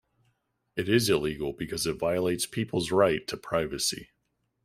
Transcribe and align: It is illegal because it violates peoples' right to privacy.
It 0.75 0.89
is 0.89 1.11
illegal 1.11 1.53
because 1.53 1.85
it 1.85 1.99
violates 1.99 2.47
peoples' 2.47 2.89
right 2.91 3.27
to 3.27 3.37
privacy. 3.37 4.09